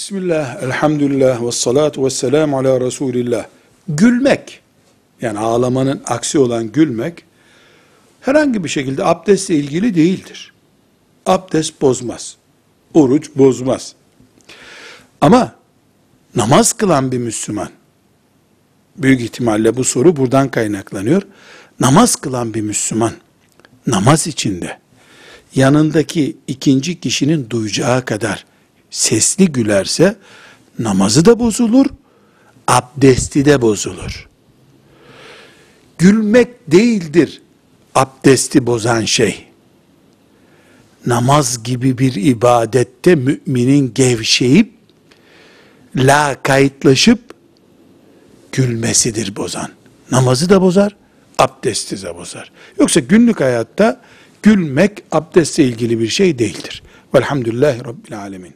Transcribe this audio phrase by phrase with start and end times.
[0.00, 3.46] Bismillah, elhamdülillah, ve salatu ve selamu ala Resulillah.
[3.88, 4.60] Gülmek,
[5.20, 7.24] yani ağlamanın aksi olan gülmek,
[8.20, 10.52] herhangi bir şekilde abdestle ilgili değildir.
[11.26, 12.36] Abdest bozmaz.
[12.94, 13.94] Oruç bozmaz.
[15.20, 15.54] Ama
[16.36, 17.68] namaz kılan bir Müslüman,
[18.96, 21.22] büyük ihtimalle bu soru buradan kaynaklanıyor.
[21.80, 23.12] Namaz kılan bir Müslüman,
[23.86, 24.78] namaz içinde,
[25.54, 28.49] yanındaki ikinci kişinin duyacağı kadar
[28.90, 30.16] sesli gülerse,
[30.78, 31.86] namazı da bozulur,
[32.68, 34.28] abdesti de bozulur.
[35.98, 37.42] Gülmek değildir
[37.94, 39.46] abdesti bozan şey.
[41.06, 44.72] Namaz gibi bir ibadette müminin gevşeyip,
[45.96, 47.20] la kayıtlaşıp,
[48.52, 49.70] gülmesidir bozan.
[50.10, 50.96] Namazı da bozar,
[51.38, 52.52] abdesti de bozar.
[52.78, 54.00] Yoksa günlük hayatta
[54.42, 56.82] gülmek abdestle ilgili bir şey değildir.
[57.14, 58.54] Velhamdülillahi Rabbil Alemin.